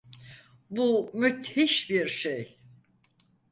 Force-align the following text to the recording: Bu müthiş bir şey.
Bu 0.69 1.11
müthiş 1.13 1.89
bir 1.89 2.07
şey. 2.07 2.59